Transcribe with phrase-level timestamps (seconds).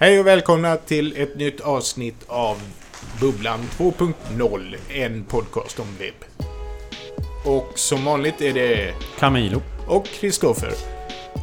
[0.00, 2.56] Hej och välkomna till ett nytt avsnitt av
[3.20, 6.48] Bubblan 2.0, en podcast om webb.
[7.44, 9.62] Och som vanligt är det Camilo.
[9.88, 10.72] och Kristoffer.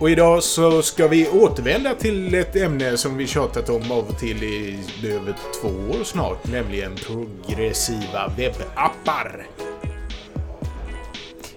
[0.02, 4.20] Och idag så ska vi återvända till ett ämne som vi tjatat om av och
[4.20, 9.48] till i över två år snart, nämligen progressiva webbappar.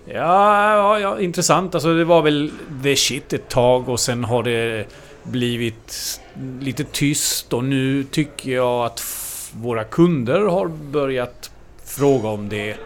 [0.05, 1.75] Ja, ja, ja, intressant.
[1.75, 2.51] Alltså det var väl
[2.83, 4.87] the shit ett tag och sen har det
[5.31, 6.21] blivit
[6.61, 9.03] lite tyst och nu tycker jag att
[9.53, 11.51] våra kunder har börjat
[11.85, 12.77] fråga om det.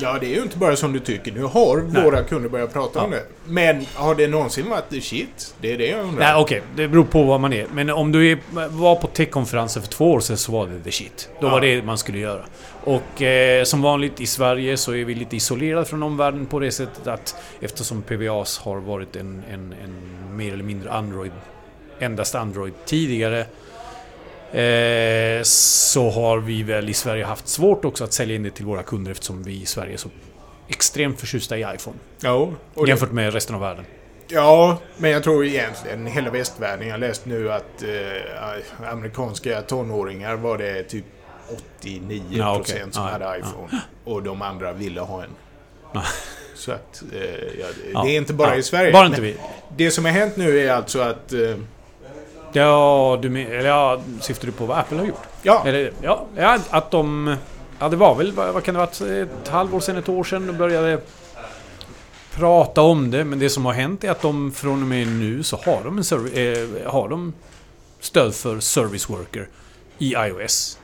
[0.00, 1.32] Ja, det är ju inte bara som du tycker.
[1.32, 2.04] Nu har Nej.
[2.04, 3.18] våra kunder börjat prata om Ja.
[3.18, 3.24] det.
[3.52, 5.54] Men har det någonsin varit the shit?
[5.60, 6.18] Det är det jag undrar.
[6.24, 6.62] Nej, okej.
[6.76, 7.66] det beror på vad man är.
[7.74, 8.38] Men om du är,
[8.68, 11.28] var på techkonferensen för två år sedan så var det the shit.
[11.40, 11.50] Då Ja.
[11.50, 12.44] var det man skulle göra.
[12.84, 16.70] Och eh, som vanligt i Sverige så är vi lite isolerade från omvärlden på det
[16.70, 19.96] sättet att eftersom PVAs har varit en, en, en
[20.36, 21.32] mer eller mindre Android,
[22.00, 23.46] endast Android tidigare.
[24.52, 28.64] Eh, så har vi väl i Sverige haft svårt också att sälja in det till
[28.64, 30.08] våra kunder eftersom vi i Sverige är så
[30.68, 31.96] extremt förtjusta i iPhone.
[32.20, 33.84] Ja, och Jämfört med resten av världen.
[34.28, 36.86] ja, men jag tror egentligen hela västvärlden.
[36.86, 41.04] Jag har läst nu att eh, amerikanska tonåringar var det typ
[41.72, 42.82] 89% Ja, okej.
[42.90, 43.36] som Ja, hade ja.
[43.36, 43.80] iPhone.
[44.04, 45.30] Och de andra ville ha en.
[45.94, 46.02] Ja.
[46.54, 47.20] Så att, eh,
[47.60, 48.06] ja, det, Ja.
[48.08, 48.56] är inte bara Ja.
[48.56, 48.92] i Sverige.
[48.92, 49.36] Bara inte vi.
[49.76, 51.32] Det som har hänt nu är alltså att...
[51.32, 51.56] Eh,
[52.52, 55.20] Ja, du men, eller ja, syftar du på vad Apple har gjort?
[55.42, 57.36] ja, Eller, ja, ja, att de...
[57.80, 60.56] Ja, det var väl, vad, kan det varit, ett halvår sedan, ett år sedan de
[60.56, 61.00] började
[62.34, 63.24] prata om det.
[63.24, 65.96] Men det som har hänt är att de från och med nu så har de,
[65.98, 67.32] en serv- eh, har de
[68.00, 69.48] stöd för Service Worker
[69.98, 70.78] i iOS.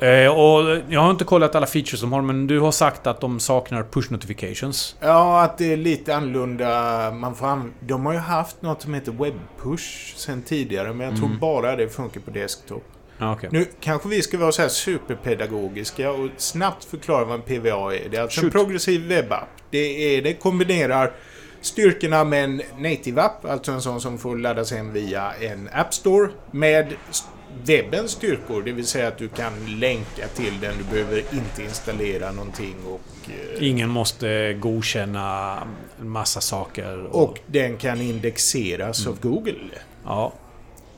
[0.00, 3.20] Eh, och jag har inte kollat alla features de har, men du har sagt att
[3.20, 4.96] de saknar push notifications.
[5.00, 7.10] Ja, att det är lite annorlunda.
[7.10, 11.16] Man får anv- de har ju haft något som heter webpush sen tidigare, men jag
[11.16, 11.38] tror Mm.
[11.38, 12.84] bara det funkar på desktop.
[13.20, 13.48] Okej.
[13.52, 18.08] Nu kanske vi ska vara så här superpedagogiska och snabbt förklara vad en PVA är.
[18.08, 18.52] Det är alltså en Shoot.
[18.52, 19.48] progressiv webbapp.
[19.70, 19.78] Det,
[20.18, 21.12] är, det kombinerar
[21.60, 25.94] styrkorna med en native app, alltså en sån som får laddas hem via en App
[25.94, 26.86] Store, med
[27.64, 32.32] webbens styrkor, det vill säga att du kan länka till den, du behöver inte installera
[32.32, 33.30] någonting och...
[33.30, 35.58] eh, Ingen måste godkänna
[36.00, 37.06] en massa saker.
[37.16, 39.12] Och den kan indexeras Mm.
[39.12, 39.58] av Google.
[40.04, 40.32] Ja.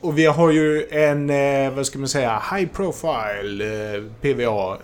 [0.01, 4.77] Och vi har ju en, eh, vad ska man säga, high profile eh, PVA.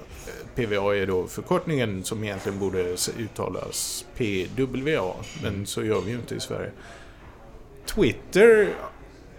[0.55, 5.13] PVA är då förkortningen som egentligen borde uttalas PWA.
[5.43, 6.71] Men så gör vi ju inte i Sverige.
[7.85, 8.69] Twitter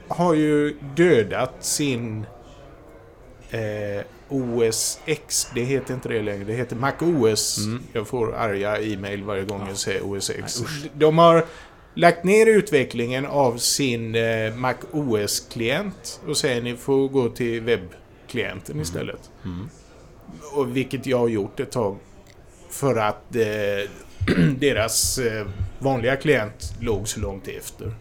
[0.08, 2.26] har ju dödat sin
[3.50, 5.48] eh, OS X.
[5.54, 6.44] Det heter inte det längre.
[6.44, 7.58] Det heter Mac OS.
[7.58, 7.82] Mm.
[7.92, 10.62] Jag får arga e-mail varje gång jag säger OS X.
[10.94, 11.44] De har
[11.94, 18.80] lagt ner utvecklingen av sin eh, Mac OS-klient och säger ni får gå till webbklienten
[18.80, 19.30] istället.
[19.44, 19.68] Mm.
[20.54, 21.96] Och vilket jag har gjort ett tag.
[22.70, 23.90] För att eh,
[24.58, 25.46] deras eh,
[25.78, 27.92] vanliga klient låg så långt efter.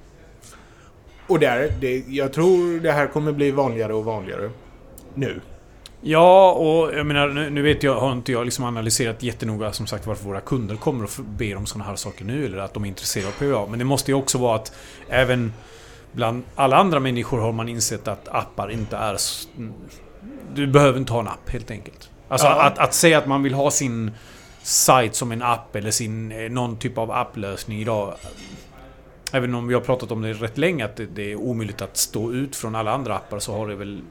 [1.27, 4.49] Och där, det, jag tror det här kommer bli vanligare och vanligare.
[5.13, 5.41] Nu.
[6.01, 9.87] Ja, och jag menar, nu, nu vet jag, har inte jag liksom analyserat jättenoga som
[9.87, 12.83] sagt varför våra kunder kommer och ber om sådana här saker nu, eller att de
[12.83, 13.67] är intresserade av PVA.
[13.69, 14.73] Men det måste ju också vara att
[15.09, 15.53] även
[16.11, 19.17] bland alla andra människor har man insett att appar inte är...
[20.53, 22.09] Du behöver inte ha en app helt enkelt.
[22.27, 22.61] Alltså Ja.
[22.61, 24.11] att, att säga att man vill ha sin
[24.63, 28.13] sajt som en app eller sin, eh, någon typ av applösning idag.
[29.33, 31.97] Även om vi har pratat om det rätt länge, att det, det är omöjligt att
[31.97, 34.01] stå ut från alla andra appar, så har det väl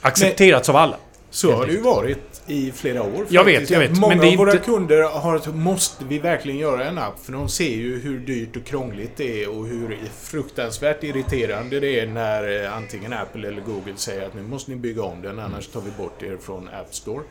[0.00, 0.96] accepterats av alla.
[1.32, 3.26] Så har det ju varit i flera år.
[3.28, 3.70] Jag vet, faktiskt.
[3.70, 6.98] jag vet, Många men av våra inte- kunder har ett, måste vi verkligen göra en
[6.98, 7.20] app?
[7.24, 12.00] För de ser ju hur dyrt och krångligt det är och hur fruktansvärt irriterande det
[12.00, 15.38] är när eh, antingen Apple eller Google säger att nu måste ni bygga om den
[15.38, 17.22] annars tar vi bort er från App Store.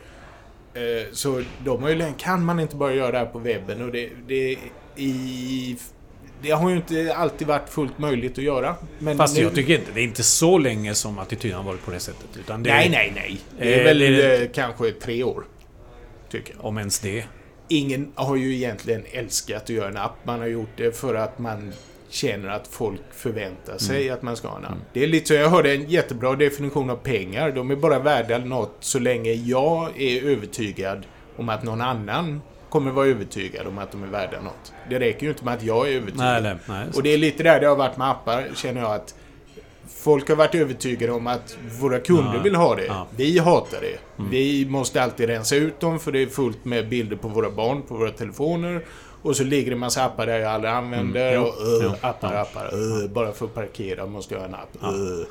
[0.73, 3.91] Eh, Så de har ju kan man inte bara göra det här på webben och
[3.91, 4.57] det, det,
[4.95, 5.77] i,
[6.41, 8.75] det har ju inte alltid varit fullt möjligt att göra.
[8.99, 11.85] Men Fast nu, jag tycker inte det är inte så länge som attityden har varit
[11.85, 12.27] på det sättet.
[12.39, 13.39] Utan det är, Nej, nej, nej.
[13.59, 15.43] Det är Eh, väl det eh, kanske tre år.
[16.31, 16.65] Tycker jag.
[16.65, 17.23] Om ens det.
[17.67, 20.15] Ingen har ju egentligen älskat att göra en app.
[20.23, 21.73] Man har gjort det för att man
[22.09, 24.13] känner att folk förväntar sig Mm.
[24.13, 24.73] att man ska ha en app.
[24.93, 27.51] Det är lite så, jag hörde en jättebra definition av pengar.
[27.51, 31.05] De är bara värda något så länge jag är övertygad
[31.37, 34.73] om att någon annan kommer vara övertygad om att de är värda något.
[34.89, 36.43] Det räcker ju inte med att jag är övertygad.
[36.43, 36.87] Nej, nej.
[36.95, 39.15] Och det är lite där det har varit med appar, känner jag att
[40.03, 42.85] Folk har varit övertygade om att våra kunder Ja, vill ha det.
[42.85, 43.07] ja.
[43.15, 44.19] Vi hatar det.
[44.19, 44.31] Mm.
[44.31, 47.81] Vi måste alltid rensa ut dem för det är fullt med bilder på våra barn
[47.81, 48.85] på våra telefoner.
[49.21, 51.33] Och så ligger det en massa appar där jag aldrig använder.
[51.33, 52.39] Mm, jo, och, uh, appar, ja.
[52.39, 52.75] appar.
[52.75, 54.93] Uh, bara för att parkera måste jag ha en app.
[54.93, 55.25] Uh.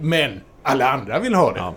[0.00, 1.58] Men alla andra vill ha det.
[1.58, 1.74] Ja.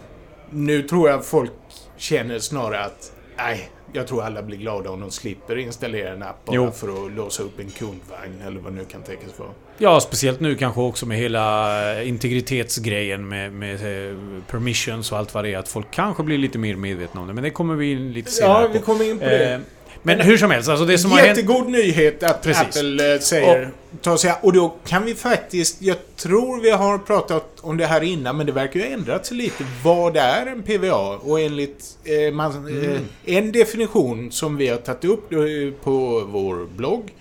[0.50, 1.52] Nu tror jag folk
[1.98, 6.46] känner snarare att nej, jag tror alla blir glada om de slipper installera en app
[6.46, 6.72] bara Jo.
[6.72, 9.50] för att låsa upp en kundvagn eller vad nu kan tänkas vara.
[9.78, 14.16] Ja, speciellt nu kanske också med hela eh, integritetsgrejen med, med eh,
[14.48, 15.58] permissions och allt vad det är.
[15.58, 17.34] Att folk kanske blir lite mer medvetna om det.
[17.34, 18.74] Men det kommer vi in lite senare Ja, på.
[18.74, 19.54] vi kommer in på det.
[19.54, 19.60] Eh,
[20.04, 21.30] Men hur som helst, alltså det som har hänt...
[21.38, 22.64] Jättegod nyhet att Precis.
[22.64, 23.72] Apple eh, säger...
[24.02, 25.82] Ta sig, och då kan vi faktiskt...
[25.82, 29.26] Jag tror vi har pratat om det här innan, men det verkar ju ha ändrat
[29.26, 29.66] sig lite.
[29.84, 31.18] Vad är en PVA?
[31.18, 32.92] Och enligt eh, man, Mm.
[32.92, 35.40] eh, en definition som vi har tagit upp eh,
[35.84, 37.14] på vår blogg.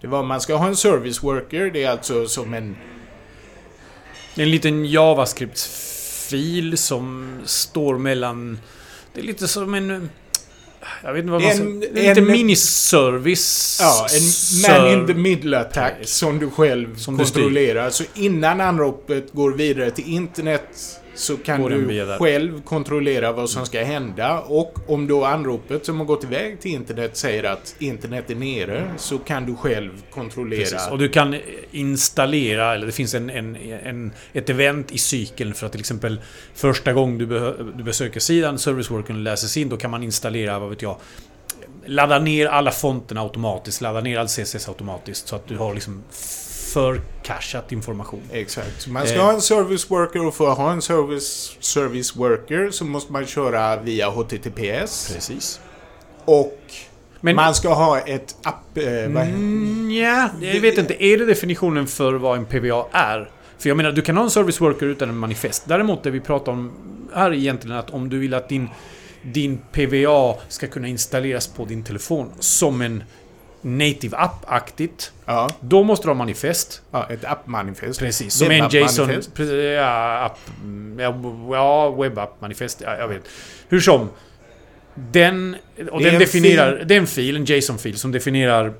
[0.00, 1.70] Det var man ska ha en service worker.
[1.70, 2.76] Det är alltså som en...
[4.36, 8.58] En liten JavaScript-fil som står mellan...
[9.14, 10.10] Det är lite som en...
[11.02, 11.62] Jag vet inte vad man ska...
[12.00, 13.78] En- en- miniservice.
[13.80, 17.90] Ja, en man in the middle attack som du själv Som du kontrollerar.
[17.90, 23.84] Så innan anropet går vidare till internet så kan du själv kontrollera vad som ska
[23.84, 24.40] hända.
[24.40, 28.90] Och om då anropet som har gått iväg till internet säger att internet är nere
[28.96, 30.60] så kan du själv kontrollera.
[30.60, 30.88] Precis.
[30.90, 31.36] Och du kan
[31.70, 36.20] installera, eller det finns en, en, en, ett event i cykeln för att till exempel
[36.54, 37.26] första gången du,
[37.76, 40.96] du besöker sidan, serviceworken läses in, då kan man installera, vad vet jag,
[41.86, 46.02] ladda ner alla fonterna automatiskt, ladda ner all CSS automatiskt så att du har liksom
[46.74, 48.20] förcachat information.
[48.32, 48.86] Exakt.
[48.86, 49.24] Man ska Eh.
[49.24, 53.26] ha en service worker och för att ha en service, service worker så måste man
[53.26, 55.12] köra via HTTPS.
[55.14, 55.60] Precis.
[56.24, 56.58] Och
[57.20, 57.36] Men...
[57.36, 58.78] man ska ha ett app...
[58.78, 61.04] Eh, Mm, ja, jag vet inte.
[61.04, 63.30] Är det definitionen för vad en PVA är?
[63.58, 65.62] För jag menar, du kan ha en service worker utan en manifest.
[65.66, 66.72] Däremot det vi pratar om
[67.14, 68.68] här är egentligen att om du vill att din,
[69.22, 73.04] din PVA ska kunna installeras på din telefon som en
[73.64, 75.12] native app-aktigt.
[75.26, 76.82] Ja, Då måste du ha manifest.
[76.90, 78.00] ja, ett app-manifest.
[78.00, 79.10] Precis, som en JSON...
[79.76, 80.38] Ja, app,
[81.50, 82.80] ja, webbapp-manifest.
[82.84, 83.22] Ja, jag vet.
[83.68, 84.08] Hur som.
[84.94, 85.56] Den...
[85.92, 86.82] Och den en definierar...
[86.86, 88.72] Det är en fil, en JSON-fil som definierar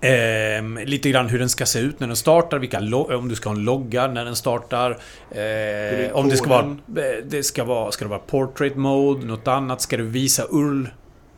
[0.00, 2.78] ehm, lite grann hur den ska se ut när den startar, vilka
[3.16, 4.90] om du ska ha en logga när den startar.
[5.30, 6.76] Eh, om det ska vara...
[6.96, 7.92] eh, Det ska vara...
[7.92, 9.80] Ska det vara portrait mode, något annat?
[9.80, 10.86] Ska du visa URL?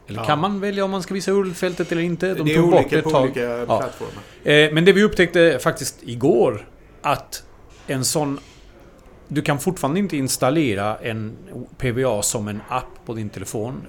[0.09, 0.25] Eller Ja.
[0.27, 2.35] kan man välja om man ska visa URL-fältet eller inte?
[2.35, 3.23] De det är tog bort olika det på tag.
[3.23, 4.23] olika plattformar.
[4.45, 6.69] Eh, men det vi upptäckte faktiskt igår
[7.03, 7.45] att
[7.87, 8.41] en sån...
[9.29, 11.37] Du kan fortfarande inte installera en
[11.79, 13.83] PVA som en app på din telefon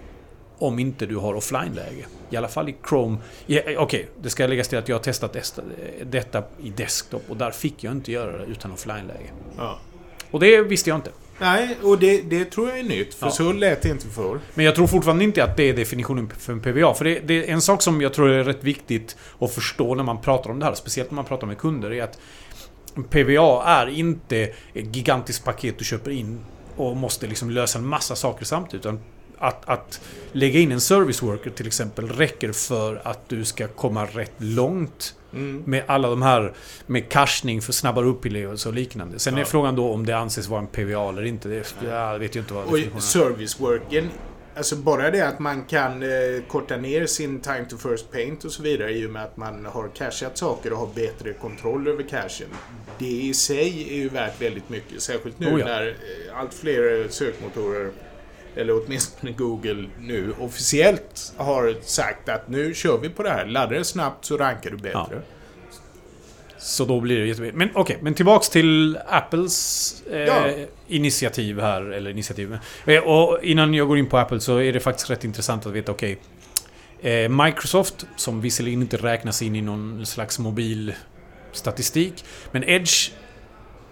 [0.58, 2.06] om inte du har offline-läge.
[2.30, 3.18] I alla fall i Chrome.
[3.46, 5.62] Ja, eh, Okej, det ska läggas till att jag har testat desta-
[6.06, 9.30] detta i desktop och där fick jag inte göra det utan offline-läge.
[9.58, 9.80] Ja.
[10.32, 11.12] Och det visste jag inte.
[11.40, 13.14] Nej, och det, det tror jag är nytt.
[13.14, 13.32] För Ja.
[13.32, 14.40] så lät det inte förr.
[14.54, 16.94] Men jag tror fortfarande inte att det är definitionen för en PVA.
[16.94, 20.04] För det, det är en sak som jag tror är rätt viktigt att förstå när
[20.04, 20.74] man pratar om det här.
[20.74, 21.94] Speciellt när man pratar med kunder.
[21.94, 22.20] är att
[23.10, 24.38] PVA är inte
[24.74, 26.40] ett gigantiskt paket du köper in
[26.76, 28.86] och måste liksom lösa en massa saker samtidigt.
[28.86, 29.00] Utan
[29.38, 30.02] att, att
[30.32, 35.16] lägga in en service worker till exempel räcker för att du ska komma rätt långt
[35.34, 35.64] Mm.
[35.66, 36.54] med alla de här
[36.86, 39.20] med cachning för snabbare upplevelse och liknande.
[39.20, 39.46] Sen är Ja.
[39.46, 41.50] frågan då om det anses vara en PVA eller inte.
[41.50, 43.02] Det, jag vet ju inte vad Och definitionen är.
[43.02, 44.10] service worken,
[44.58, 46.10] alltså bara det att man kan eh,
[46.48, 49.66] korta ner sin time to first paint och så vidare i och med att man
[49.66, 52.48] har cacheat saker och har bättre kontroll över cachen.
[53.00, 55.02] Det i sig är ju värt väldigt mycket.
[55.02, 55.66] Särskilt nu Oh ja.
[55.66, 57.92] när eh, allt fler sökmotorer
[58.56, 63.46] eller åtminstone Google nu officiellt har sagt att nu kör vi på det här.
[63.46, 65.08] Laddar det snabbt så rankar du bättre.
[65.12, 65.18] Ja.
[66.58, 67.58] Så då blir det jätteviktigt.
[67.58, 70.50] Men okej, men tillbaks till Apples eh, Ja.
[70.88, 71.82] initiativ här.
[71.82, 72.58] Eller initiativ.
[72.86, 75.72] Eh, och innan jag går in på Apple så är det faktiskt rätt intressant att
[75.74, 76.18] veta, okej.
[77.02, 80.94] eh, Microsoft, som visserligen inte räknas in i någon slags mobil
[81.52, 82.26] statistik.
[82.52, 83.12] Men Edge,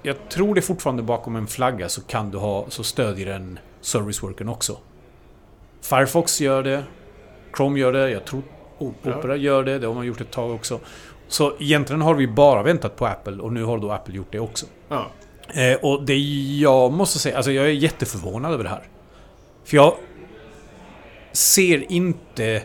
[0.03, 4.23] jag tror det fortfarande bakom en flagga så kan du ha, så stödjer den service
[4.23, 4.77] worken också.
[5.81, 6.83] Firefox gör det.
[7.57, 8.09] Chrome gör det.
[8.09, 8.43] Jag tror
[8.77, 9.35] Opera.
[9.35, 9.79] Gör det.
[9.79, 10.79] Det har man gjort ett tag också.
[11.27, 14.39] Så egentligen har vi bara väntat på Apple och nu har då Apple gjort det
[14.39, 14.65] också.
[14.89, 15.07] Ja.
[15.53, 16.17] Eh, och det
[16.59, 18.87] jag måste säga, alltså jag är jätteförvånad över det här.
[19.65, 19.95] För jag
[21.31, 22.63] ser inte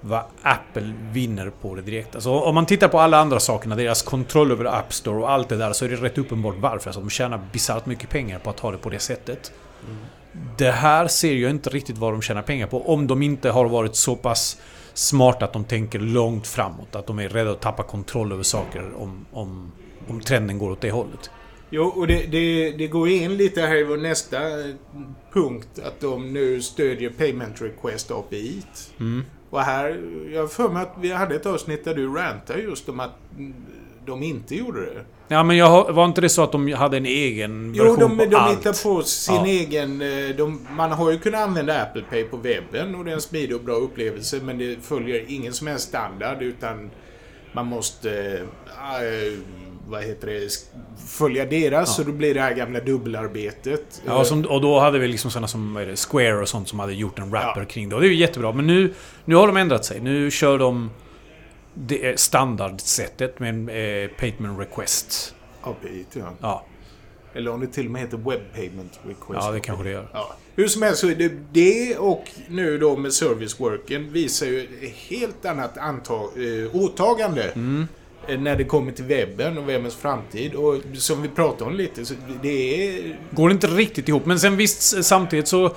[0.00, 2.14] vad Apple vinner på det direkt.
[2.14, 5.48] Alltså om man tittar på alla andra sakerna, deras kontroll över App Store och allt
[5.48, 6.90] det där, så är det rätt uppenbart varför.
[6.90, 9.52] Alltså de tjänar bisarrt mycket pengar på att ha det på det sättet.
[10.58, 12.92] Det här ser jag inte riktigt vad de tjänar pengar på.
[12.92, 14.60] Om de inte har varit så pass
[14.94, 16.96] smarta att de tänker långt framåt.
[16.96, 19.72] Att de är rädda att tappa kontroll över saker om, om,
[20.08, 21.30] om trenden går åt det hållet.
[21.70, 24.38] Jo, och det, det, det går in lite här i vår nästa
[25.32, 25.68] punkt.
[25.84, 28.62] Att de nu stödjer Payment Request API.
[29.00, 29.24] Mm.
[29.50, 30.00] Och här,
[30.32, 33.18] jag har för mig att vi hade ett avsnitt där du rantade just om att
[34.06, 35.04] de inte gjorde det.
[35.28, 38.18] Ja, men jag, var inte det så att de hade en egen Jo, version de,
[38.18, 38.58] på de allt?
[38.58, 39.46] hittar på sin Ja.
[39.46, 40.00] egen...
[40.02, 43.20] eh, De, man har ju kunnat använda Apple Pay på webben och det är en
[43.20, 46.90] smidig och bra upplevelse men det följer ingen som helst standard utan
[47.52, 48.40] man måste...
[48.66, 49.38] eh,
[49.88, 50.48] vad heter det?
[51.08, 54.02] Följa deras så då blir det här gamla dubbelarbetet.
[54.06, 56.78] Ja, och, som, och då hade vi liksom sådana som det, Square och sånt som
[56.80, 57.66] hade gjort en wrapper Ja.
[57.66, 57.94] kring det.
[57.94, 58.52] Och det är ju jättebra.
[58.52, 58.94] Men nu,
[59.24, 60.00] nu har de ändrat sig.
[60.00, 60.90] Nu kör de
[61.78, 65.34] det är standardsättet med en eh, payment request.
[65.62, 66.32] API, ja.
[66.40, 66.64] Ja,
[67.34, 69.40] Eller om det till och med heter Web Payment Request.
[69.46, 70.08] ja det kanske det gör.
[70.12, 70.36] Ja.
[70.56, 74.60] Hur som helst så är det, det och nu då med service worken visar ju
[74.60, 77.42] ett helt annat antag, eh, åtagande.
[77.42, 77.86] Mm.
[78.28, 80.54] eh, När det kommer till webben och webbens framtid.
[80.54, 82.48] Och som vi pratade om lite, så det
[82.98, 83.18] är...
[83.30, 84.26] Går inte riktigt ihop.
[84.26, 85.74] Men sen visst, samtidigt så...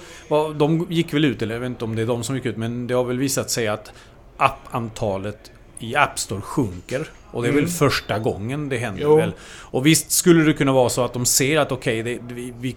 [0.58, 2.58] De gick väl ut, eller jag vet inte om det är de som gick ut,
[2.58, 3.92] men det har väl visat sig att
[4.38, 7.08] appantalet i App Store sjunker.
[7.32, 7.72] Och det är väl Mm.
[7.72, 9.16] första gången det händer Jo.
[9.18, 9.34] väl.
[9.62, 12.76] Och visst skulle det kunna vara så att de ser att okej, det, vi, vi,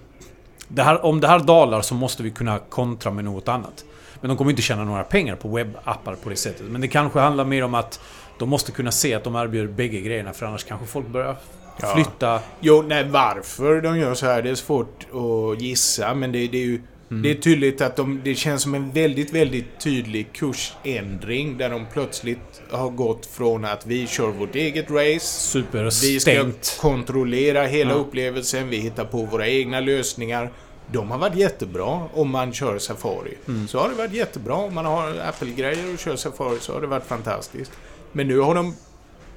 [0.69, 3.85] det här, om det här dalar så måste vi kunna kontra med något annat.
[4.21, 6.67] Men de kommer inte tjäna några pengar på webbappar på det sättet.
[6.67, 8.01] Men det kanske handlar mer om att
[8.39, 11.37] de måste kunna se att de erbjuder bägge grejerna för annars kanske folk börjar
[11.81, 11.95] Ja.
[11.95, 12.41] flytta.
[12.61, 16.15] Jo, nej, varför de gör så här, det är svårt att gissa.
[16.15, 16.83] Men det, det är ju...
[17.13, 17.23] Mm.
[17.23, 21.87] Det är tydligt att de, det känns som en väldigt, väldigt tydlig kursändring där de
[21.93, 26.79] plötsligt har gått från att vi kör vårt eget race Vi ska Superstängt.
[26.81, 27.97] kontrollera hela Ja.
[27.97, 30.51] upplevelsen, vi hittar på våra egna lösningar.
[30.93, 33.35] De har varit jättebra om man kör Safari.
[33.49, 33.69] Mm.
[33.69, 36.87] Så har det varit jättebra om man har Apple-grejer och kör Safari så har det
[36.87, 37.73] varit fantastiskt.
[38.13, 38.75] Men nu har de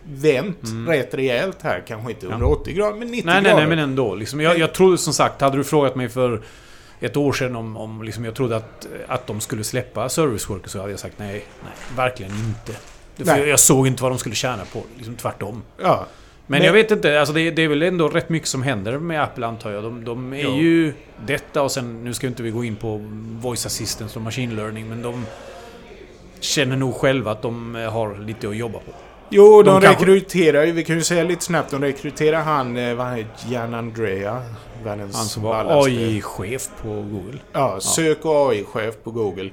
[0.03, 1.83] vänt rätt rejält här.
[1.87, 3.33] Kanske inte 180 grader, men 90 Mm.
[3.33, 3.67] Nej, nej, grader.
[3.67, 4.15] nej, men ändå.
[4.15, 6.41] Liksom, jag, jag trodde som sagt, hade du frågat mig för
[7.05, 10.69] ett år sedan om, om liksom, jag trodde att, att de skulle släppa Service Worker
[10.69, 11.31] så hade jag sagt nej,
[11.63, 12.79] nej, verkligen inte.
[13.17, 13.47] För Nej.
[13.49, 15.63] jag, såg inte vad de skulle tjäna på liksom tvärtom.
[15.81, 16.05] Ja,
[16.47, 18.97] Men, Men- jag vet inte, alltså det, det är väl ändå rätt mycket som händer
[18.97, 19.83] med Apple antar jag.
[19.83, 20.55] De, de är Ja.
[20.55, 20.93] ju
[21.25, 22.97] detta och sen, nu ska inte vi gå in på
[23.41, 25.25] voice assistance och machine learning, men de
[26.39, 28.91] känner nog själva att de eh, har lite att jobba på.
[29.29, 32.95] Jo, de, De rekryterar ju, vi kan ju säga lite snabbt, de rekryterar han, eh,
[32.95, 34.41] vad heter, Jan Andrea.
[34.83, 35.85] Världens Han som var.
[35.85, 37.39] AI-chef på Google.
[37.53, 39.49] Ja, sök och AI-chef på Google.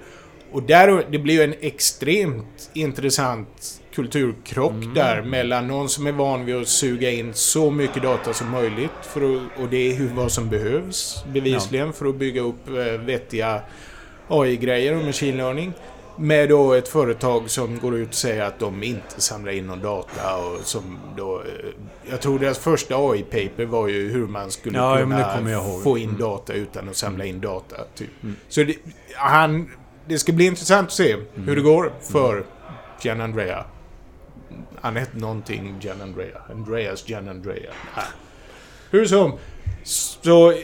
[0.52, 4.94] Och där, det blir ju en extremt intressant kulturkrock Mm.
[4.94, 8.90] där mellan någon som är van vid att suga in så mycket data som möjligt
[9.02, 13.60] för att, och det är vad som behövs bevisligen för att bygga upp eh, vettiga
[14.28, 15.72] AI-grejer och machine learning.
[16.16, 19.80] Med då ett företag som går ut och säger att de inte samlar in någon
[19.82, 21.40] data och som då...
[21.40, 21.46] eh,
[22.10, 26.52] Jag tror deras första AI-paper var ju hur man skulle Ja, kunna få in data
[26.52, 27.76] utan att samla in data.
[27.94, 28.10] Typ.
[28.48, 28.76] Så det,
[29.14, 29.70] han,
[30.06, 32.44] det ska bli intressant att se hur det går för
[33.02, 33.64] Gian Andrea.
[34.80, 36.38] Han hette någonting Gian Andrea.
[36.50, 37.70] Andreas Gian Andrea.
[37.94, 38.00] Ah.
[38.90, 39.32] Hur som.
[39.84, 40.54] Så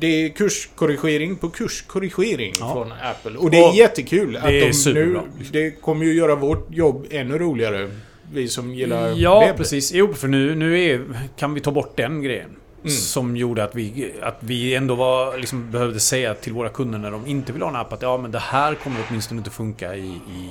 [0.00, 2.72] det är kurskorrigering på kurskorrigering Ja.
[2.72, 3.38] från Apple.
[3.38, 5.20] Och det är Och jättekul att det är de nu...
[5.52, 7.90] Det kommer ju göra vårt jobb ännu roligare.
[8.32, 9.56] Vi som gillar Ja, webb.
[9.56, 9.92] precis.
[9.92, 11.04] Jo, för nu, nu är,
[11.36, 12.50] kan vi ta bort den grejen.
[12.80, 12.90] Mm.
[12.90, 17.10] Som gjorde att vi, att vi ändå var, liksom, behövde säga till våra kunder när
[17.10, 19.96] de inte vill ha en app att ja, men det här kommer åtminstone inte funka
[19.96, 20.50] i, i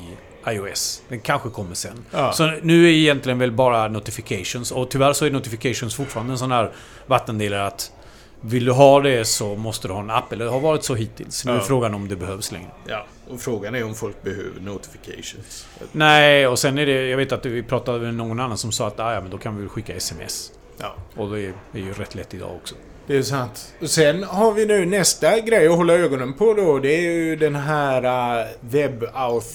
[0.51, 1.01] iOS.
[1.09, 2.05] Den kanske kommer sen.
[2.11, 2.31] Ja.
[2.31, 4.71] Så nu är egentligen väl bara notifications.
[4.71, 6.71] Och tyvärr så är notifications fortfarande en sån här
[7.07, 7.91] vattendelare att
[8.41, 10.31] vill du ha det så måste du ha en app.
[10.33, 11.45] Eller det har varit så hittills.
[11.45, 11.61] Nu är Ja.
[11.61, 12.69] frågan om det behövs längre.
[12.87, 15.67] Ja, och frågan är om folk behöver notifications.
[15.91, 17.07] Nej, och sen är det...
[17.07, 19.37] Jag vet att vi pratade med någon annan som sa att ah, ja, men då
[19.37, 20.51] kan vi väl skicka sms.
[20.77, 20.95] Ja.
[21.15, 22.75] Och det är, är ju rätt lätt idag också.
[23.07, 23.73] Det är sant.
[23.81, 26.79] Och sen har vi nu nästa grej att hålla ögonen på då.
[26.79, 28.05] Det är ju den här
[28.41, 29.47] uh, WebAuth,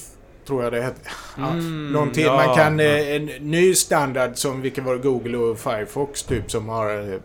[0.47, 0.95] tror jag det.
[1.37, 2.25] Ja, Mm, någonting.
[2.25, 2.79] ja, Man kan...
[2.79, 2.85] ja.
[2.85, 7.19] eh, En ny standard som vilket var Google och Firefox typ som har eh,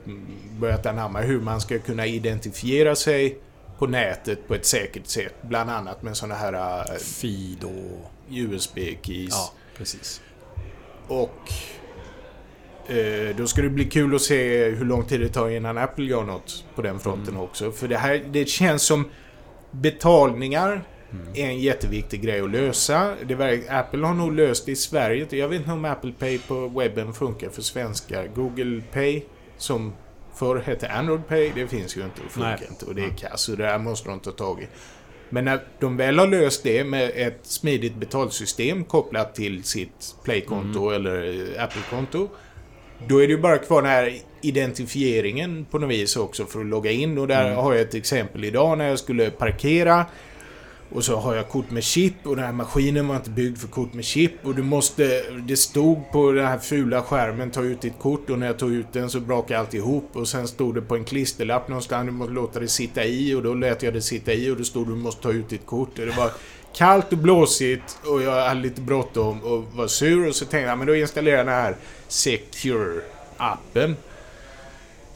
[0.60, 3.38] börjat anamma hur man ska kunna identifiera sig
[3.78, 5.34] på nätet på ett säkert sätt.
[5.42, 8.12] Bland annat med sådana här uh, Feed och...
[8.30, 9.30] USB-keys.
[9.30, 10.22] Ja, precis.
[11.08, 11.52] Och
[12.88, 16.06] eh, då ska det bli kul att se hur lång tid det tar innan Apple
[16.06, 17.42] gör något på den fronten Mm.
[17.42, 17.72] också.
[17.72, 19.10] För det här, det känns som
[19.72, 21.28] betalningar Mm.
[21.34, 23.16] är en jätteviktig grej att lösa.
[23.70, 25.28] Apple har nog löst det i Sverige.
[25.30, 28.28] Jag vet inte om Apple Pay på webben funkar för svenskar.
[28.36, 29.22] Google Pay,
[29.58, 29.94] som
[30.36, 32.68] förr hette Android Pay, det finns ju inte och funkar Nej.
[32.70, 32.86] inte.
[32.86, 33.42] Och det är kass.
[33.42, 34.68] Så det där måste de ta tag i.
[35.30, 40.90] Men när de väl har löst det med ett smidigt betalsystem kopplat till sitt Play-konto
[40.90, 41.24] eller
[41.58, 42.30] eh, Apple-konto.
[43.08, 46.66] Då är det ju bara kvar den här identifieringen på något vis också för att
[46.66, 47.18] logga in.
[47.18, 50.06] Och där har jag ett exempel idag när jag skulle parkera.
[50.94, 53.68] Och så har jag kort med chip och den här maskinen var inte byggd för
[53.68, 54.32] kort med chip.
[54.44, 55.24] Och du måste...
[55.48, 58.30] Det stod på den här fula skärmen, ta ut ditt kort.
[58.30, 60.96] Och när jag tog ut den så brakade allt ihop och sen stod det på
[60.96, 63.34] en klisterlapp någonstans, du måste låta det sitta i.
[63.34, 65.66] Och då lät jag det sitta i och då stod du måste ta ut ditt
[65.66, 66.00] kort.
[66.00, 66.32] Och det var
[66.76, 70.28] kallt och blåsigt och jag hade lite bråttom och var sur.
[70.28, 71.76] Och så tänkte jag men då installerar jag den här
[72.10, 73.96] Secure-appen.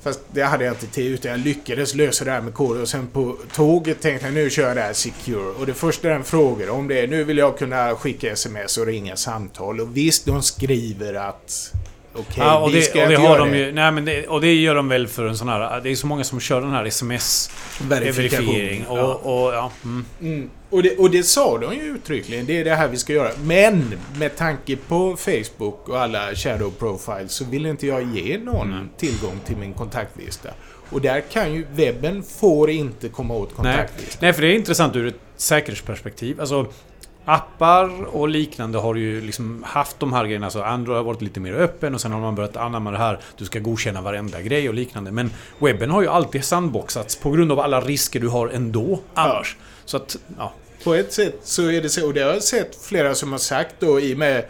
[0.04, 2.90] Fast det hade jag inte tid utan jag lyckades lösa det här med kod och
[2.90, 5.52] sen på tåget tänkte jag nu kör jag det här Secure.
[5.60, 8.86] Och det första den frågar om det är nu vill jag kunna skicka sms och
[8.86, 9.80] ringa samtal.
[9.80, 11.74] Och visst, de skriver att
[12.14, 14.42] Okej, ja, och det, vi ska och det har de ju, nej, men det, Och
[14.42, 15.82] det gör de väl för en sån här...
[15.82, 18.86] Det är så många som kör den här sms-verifiering.
[18.86, 19.14] Och, ja.
[19.14, 20.06] Och, ja, mm.
[20.22, 20.50] Mm.
[20.70, 22.46] Och, det, och det sa de ju uttryckligen.
[22.46, 23.32] Det är det här vi ska göra.
[23.44, 28.90] Men med tanke på Facebook och alla shadow profiles så vill inte jag ge någon
[28.98, 30.50] tillgång till min kontaktlista.
[30.90, 34.18] Och där kan ju webben får inte komma åt kontaktlistan.
[34.22, 34.28] Nej.
[34.28, 36.42] nej, för det är intressant ur ett säkerhetsperspektiv.
[36.42, 36.66] Alltså,
[37.26, 40.46] appar och liknande har ju liksom haft de här grejerna.
[40.46, 43.20] Alltså Android har varit lite mer öppen och sen har man börjat anamma det här.
[43.38, 45.12] Du ska godkänna varenda grej och liknande.
[45.12, 49.56] Men webben har ju alltid sandboxats på grund av alla risker du har ändå annars.
[49.60, 49.66] Ja.
[49.86, 50.54] Så att, ja.
[50.84, 52.08] På ett sätt så är det så.
[52.08, 54.46] Och det har jag sett flera som har sagt då i och med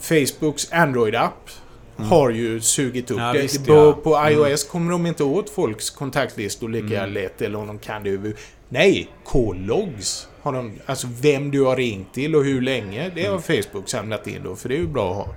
[0.00, 1.50] Facebooks Android-app
[1.98, 2.10] Mm.
[2.10, 3.42] har ju sugit upp ja, det.
[3.42, 4.32] Visst, på, på mm.
[4.32, 4.72] iOS mm.
[4.72, 7.12] kommer de inte åt folks kontaktlistor lika mm.
[7.12, 8.34] lätt, eller om de kan det över...
[8.68, 9.08] Nej!
[9.24, 10.72] K-logs har de...
[10.86, 13.42] Alltså vem du har ringt till och hur länge, det har mm.
[13.42, 15.34] Facebook samlat in då, för det är ju bra att ha.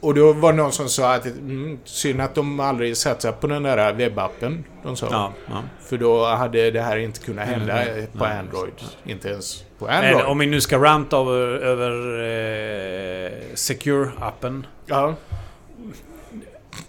[0.00, 3.46] Och då var det någon som sa att mm, synd att de aldrig satsat på
[3.46, 4.64] den där webbappen.
[4.82, 5.08] De sa.
[5.10, 5.62] Ja, ja.
[5.80, 8.72] För då hade det här inte kunnat hända mm, på nej, Android.
[9.04, 10.16] Inte ens på Android.
[10.16, 11.90] Men om vi nu ska ranta över, över
[13.26, 14.66] eh, Secure-appen.
[14.86, 15.14] Ja.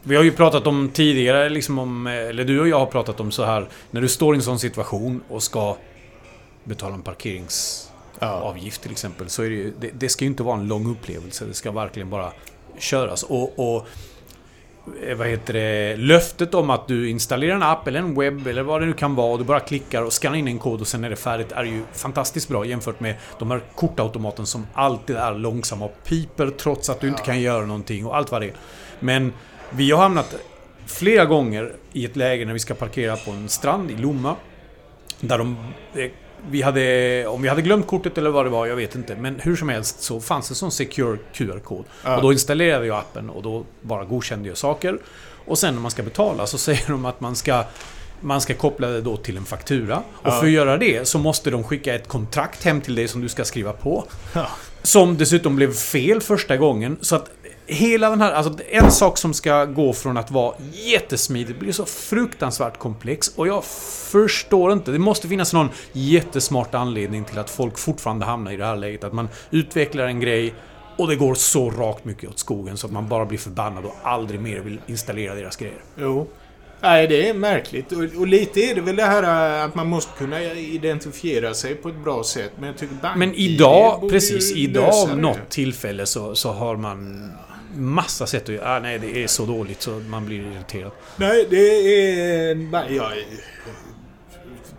[0.03, 3.31] Vi har ju pratat om tidigare, liksom om, eller du och jag har pratat om
[3.31, 3.67] så här.
[3.91, 5.77] När du står i en sån situation och ska
[6.63, 9.29] betala en parkeringsavgift till exempel.
[9.29, 11.45] Så är det, ju, det, det ska ju inte vara en lång upplevelse.
[11.45, 12.31] Det ska verkligen bara
[12.77, 13.23] köras.
[13.23, 13.87] Och, och
[15.03, 18.63] eh, vad heter det, löftet om att du installerar en app eller en webb eller
[18.63, 20.87] vad det nu kan vara och du bara klickar och skannar in en kod och
[20.87, 25.15] sen är det färdigt är ju fantastiskt bra jämfört med de här kortautomaten som alltid
[25.15, 28.47] är långsamma och piper trots att du inte kan göra någonting och allt vad det
[28.47, 28.53] är.
[28.99, 29.33] Men
[29.69, 30.35] vi har hamnat
[30.85, 34.35] flera gånger i ett läge när vi ska parkera på en strand i Lomma.
[35.19, 35.57] Där de
[35.95, 36.11] eh,
[36.49, 39.15] vi hade, om vi hade glömt kortet eller vad det var, jag vet inte.
[39.15, 41.85] Men hur som helst så fanns det en sån Secure QR-kod.
[42.03, 42.15] Ja.
[42.15, 44.97] Och då installerade jag appen och då bara godkände jag saker.
[45.45, 47.63] Och sen när man ska betala så säger de att man ska
[48.21, 49.97] man ska koppla det då till en faktura.
[49.97, 50.31] Och ja.
[50.31, 53.29] för att göra det så måste de skicka ett kontrakt hem till dig som du
[53.29, 54.05] ska skriva på.
[54.33, 54.47] Ja.
[54.81, 56.97] Som dessutom blev fel första gången.
[57.01, 57.29] Så att
[57.69, 61.85] hela den här, alltså en sak som ska gå från att vara jättesmidigt blir så
[61.85, 63.27] fruktansvärt komplex.
[63.35, 63.63] Och jag
[64.11, 64.91] förstår inte.
[64.91, 69.03] Det måste finnas någon jättesmart anledning till att folk fortfarande hamnar i det här läget.
[69.03, 70.53] Att man utvecklar en grej
[70.97, 73.95] och det går så rakt mycket åt skogen så att man bara blir förbannad och
[74.03, 75.81] aldrig mer vill installera deras grejer.
[75.97, 76.27] Jo.
[76.81, 77.91] Nej, det är märkligt.
[77.91, 81.75] Och, och, lite är det väl det här äh, att man måste kunna identifiera sig
[81.75, 82.51] på ett bra sätt.
[82.59, 87.31] Men jag tycker bank Men idag, precis, idag av något tillfälle så, så har man
[87.75, 88.75] massa sätt att göra.
[88.75, 90.91] Ah, nej, det är så dåligt så man blir irriterad.
[91.17, 92.93] Nej, det är...
[92.95, 93.13] Jag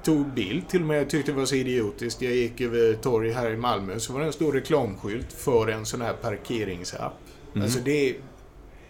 [0.03, 1.01] tog bild till och med.
[1.01, 2.23] Jag tyckte det var så idiotiskt.
[2.23, 5.87] Jag gick över torg här i Malmö så var det en stor reklamskylt för en
[5.87, 7.19] sån här parkeringsapp.
[7.55, 7.65] Mm.
[7.65, 8.15] Alltså det är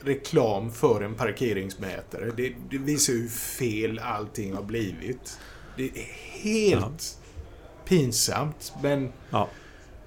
[0.04, 2.30] reklam för en parkeringsmätare.
[2.36, 5.38] Det, det visar hur fel allting har blivit.
[5.76, 6.06] Det är
[6.42, 7.40] helt ja.
[7.84, 9.12] pinsamt, men...
[9.30, 9.48] Ja.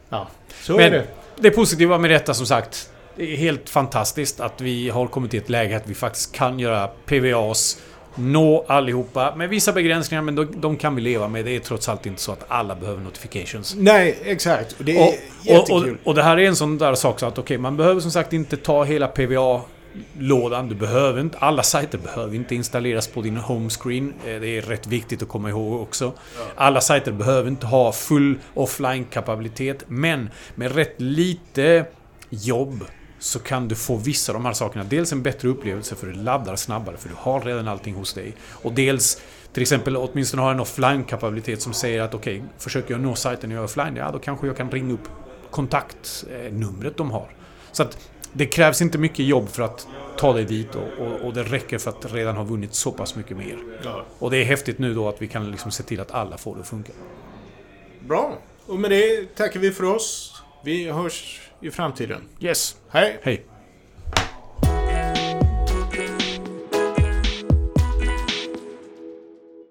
[0.09, 0.27] Ja,
[0.61, 1.07] så men är det.
[1.35, 5.39] Det positiva med detta som sagt det är helt fantastiskt att vi har kommit till
[5.39, 7.77] ett läge att vi faktiskt kan göra PVAs
[8.15, 11.45] nå allihopa med vissa begränsningar men de, de, kan vi leva med.
[11.45, 13.75] Det är trots allt inte så att alla behöver notifications.
[13.77, 14.75] Nej, exakt.
[14.79, 15.75] Det är och, jättekul.
[15.75, 17.77] Och, och, och, det här är en sån där sak så att okej, okay, man
[17.77, 19.61] behöver som sagt inte ta hela PVA
[20.19, 20.69] lådan.
[20.69, 24.13] Du behöver inte, alla sajter behöver inte installeras på din homescreen.
[24.25, 26.13] Eh, det är rätt viktigt att komma ihåg också.
[26.55, 29.83] Alla sajter behöver inte ha full offline-kapabilitet.
[29.87, 31.85] Men med rätt lite
[32.29, 32.83] jobb
[33.23, 34.83] så kan du få vissa av de här sakerna.
[34.83, 38.35] Dels en bättre upplevelse för du laddar snabbare för du har redan allting hos dig.
[38.49, 39.21] Och dels
[39.53, 43.49] till exempel åtminstone ha en offline-kapabilitet som säger att okej, okay, försöker jag nå sajten
[43.49, 45.09] när jag är offline, ja då kanske jag kan ringa upp
[45.51, 47.29] kontaktnumret de har.
[47.71, 47.97] Så att
[48.33, 51.77] det krävs inte mycket jobb för att ta dig dit och, och, och det räcker
[51.77, 53.57] för att redan ha vunnit så pass mycket mer.
[53.83, 54.05] Ja.
[54.19, 56.55] Och det är häftigt nu då att vi kan liksom se till att alla får
[56.55, 56.93] det att funka.
[57.99, 58.37] Bra!
[58.65, 60.41] Och med det tackar vi för oss.
[60.63, 62.21] Vi hörs i framtiden.
[62.41, 62.77] Yes.
[62.89, 63.19] Hej!
[63.23, 63.52] Hej!